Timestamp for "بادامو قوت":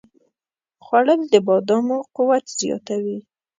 1.47-2.45